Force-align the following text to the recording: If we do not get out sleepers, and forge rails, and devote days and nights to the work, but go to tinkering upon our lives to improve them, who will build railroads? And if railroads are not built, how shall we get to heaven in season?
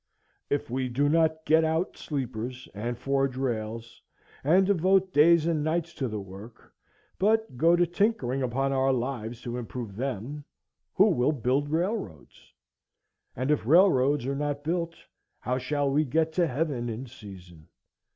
If 0.49 0.71
we 0.71 0.89
do 0.89 1.09
not 1.09 1.45
get 1.45 1.63
out 1.63 1.95
sleepers, 1.95 2.67
and 2.73 2.97
forge 2.97 3.37
rails, 3.37 4.01
and 4.43 4.65
devote 4.65 5.13
days 5.13 5.45
and 5.45 5.63
nights 5.63 5.93
to 5.93 6.07
the 6.07 6.19
work, 6.19 6.73
but 7.19 7.55
go 7.55 7.75
to 7.75 7.85
tinkering 7.85 8.41
upon 8.41 8.73
our 8.73 8.91
lives 8.91 9.41
to 9.43 9.57
improve 9.57 9.95
them, 9.95 10.43
who 10.95 11.11
will 11.11 11.31
build 11.33 11.69
railroads? 11.69 12.51
And 13.35 13.51
if 13.51 13.63
railroads 13.67 14.25
are 14.25 14.35
not 14.35 14.63
built, 14.63 14.95
how 15.37 15.59
shall 15.59 15.87
we 15.87 16.03
get 16.03 16.33
to 16.33 16.47
heaven 16.47 16.89
in 16.89 17.05
season? 17.05 17.67